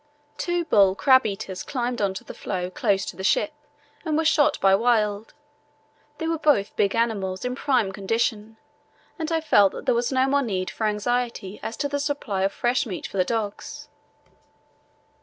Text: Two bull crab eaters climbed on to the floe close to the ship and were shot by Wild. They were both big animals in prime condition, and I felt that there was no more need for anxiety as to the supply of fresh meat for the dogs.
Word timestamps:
Two 0.39 0.65
bull 0.65 0.95
crab 0.95 1.27
eaters 1.27 1.61
climbed 1.61 2.01
on 2.01 2.15
to 2.15 2.23
the 2.23 2.33
floe 2.33 2.71
close 2.71 3.05
to 3.05 3.15
the 3.15 3.23
ship 3.23 3.53
and 4.03 4.17
were 4.17 4.25
shot 4.25 4.59
by 4.59 4.73
Wild. 4.73 5.35
They 6.17 6.27
were 6.27 6.39
both 6.39 6.75
big 6.75 6.95
animals 6.95 7.45
in 7.45 7.53
prime 7.53 7.91
condition, 7.91 8.57
and 9.19 9.31
I 9.31 9.41
felt 9.41 9.73
that 9.73 9.85
there 9.85 9.93
was 9.93 10.11
no 10.11 10.25
more 10.25 10.41
need 10.41 10.71
for 10.71 10.87
anxiety 10.87 11.59
as 11.61 11.77
to 11.77 11.87
the 11.87 11.99
supply 11.99 12.41
of 12.41 12.51
fresh 12.51 12.87
meat 12.87 13.05
for 13.05 13.17
the 13.17 13.23
dogs. 13.23 13.89